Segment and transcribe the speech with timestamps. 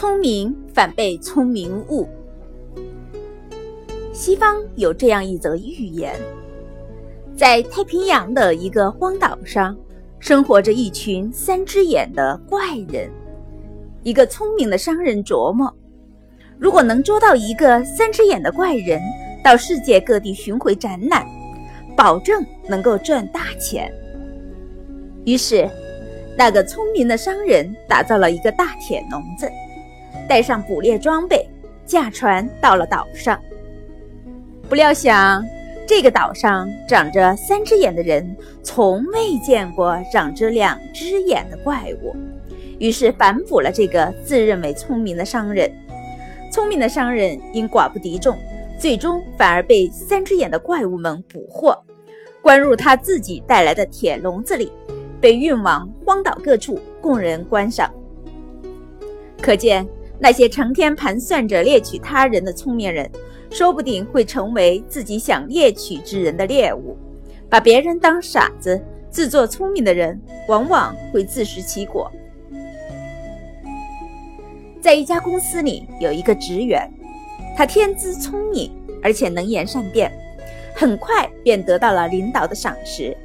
[0.00, 2.08] 聪明反被聪明误。
[4.14, 6.18] 西方有这样一则寓言：
[7.36, 9.76] 在太平洋的一个荒岛上，
[10.18, 13.10] 生活着一群三只眼的怪人。
[14.02, 15.70] 一个聪明的商人琢磨，
[16.58, 18.98] 如果能捉到一个三只眼的怪人，
[19.44, 21.26] 到世界各地巡回展览，
[21.94, 23.92] 保证能够赚大钱。
[25.26, 25.68] 于是，
[26.38, 29.46] 那个聪明的商人打造了一个大铁笼子。
[30.28, 31.48] 带上捕猎装备，
[31.84, 33.40] 驾船到了岛上。
[34.68, 35.44] 不料想，
[35.86, 42.14] 这个岛上长着三只眼的人从未见过长着两只眼的怪物，
[42.78, 45.68] 于是反哺了这个自认为聪明的商人。
[46.52, 48.38] 聪明的商人因寡不敌众，
[48.78, 51.76] 最终反而被三只眼的怪物们捕获，
[52.40, 54.70] 关入他自己带来的铁笼子里，
[55.20, 57.92] 被运往荒岛各处供人观赏。
[59.42, 59.84] 可见。
[60.20, 63.10] 那些成天盘算着猎取他人的聪明人，
[63.50, 66.96] 说不定会成为自己想猎取之人的猎物。
[67.48, 72.12] 把别人当傻子，自作聪明的人，往往会自食其果。
[74.80, 76.88] 在一家公司里，有一个职员，
[77.56, 78.70] 他天资聪明，
[79.02, 80.12] 而且能言善辩，
[80.76, 83.16] 很快便得到了领导的赏识。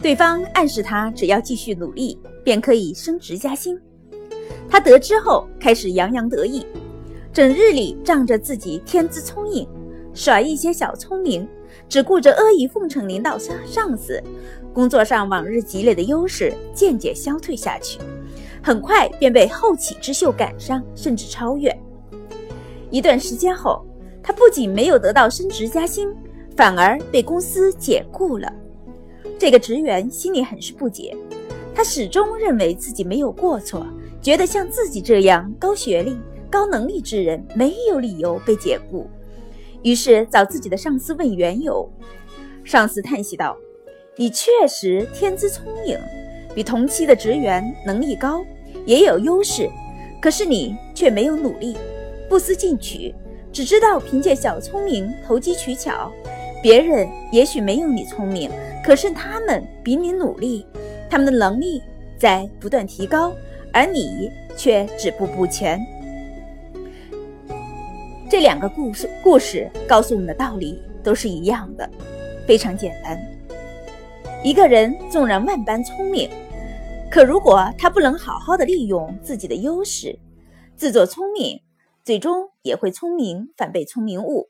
[0.00, 3.78] 对方暗示他，只要继续努力，便可以升职加薪。
[4.68, 6.66] 他得知后，开始洋洋得意，
[7.32, 9.66] 整日里仗着自己天资聪颖，
[10.12, 11.48] 耍一些小聪明，
[11.88, 14.22] 只顾着阿谀奉承领导上上司，
[14.72, 17.98] 工作上往日积累的优势渐渐消退下去，
[18.62, 21.74] 很快便被后起之秀赶上，甚至超越。
[22.90, 23.84] 一段时间后，
[24.22, 26.08] 他不仅没有得到升职加薪，
[26.56, 28.52] 反而被公司解雇了。
[29.38, 31.16] 这个职员心里很是不解，
[31.74, 33.86] 他始终认为自己没有过错。
[34.22, 36.18] 觉得像自己这样高学历、
[36.50, 39.08] 高能力之人没有理由被解雇，
[39.82, 41.88] 于是找自己的上司问缘由。
[42.64, 43.56] 上司叹息道
[44.18, 45.96] ：“你确实天资聪颖，
[46.54, 48.44] 比同期的职员能力高，
[48.84, 49.70] 也有优势，
[50.20, 51.76] 可是你却没有努力，
[52.28, 53.14] 不思进取，
[53.52, 56.10] 只知道凭借小聪明投机取巧。
[56.60, 58.50] 别人也许没有你聪明，
[58.84, 60.66] 可是他们比你努力，
[61.08, 61.80] 他们的能力
[62.18, 63.32] 在不断提高。”
[63.76, 65.78] 而你却止步不前。
[68.30, 71.86] 这两个故事故事告诉我们的道理都是一样的，
[72.46, 73.20] 非常简单。
[74.42, 76.30] 一个人纵然万般聪明，
[77.10, 80.18] 可如果他不能好好的利用自己的优势，
[80.74, 81.60] 自作聪明，
[82.02, 84.48] 最终也会聪明反被聪明误。